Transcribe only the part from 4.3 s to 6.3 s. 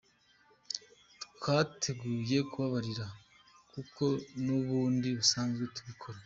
n’ubundi dusanzwe tubikora.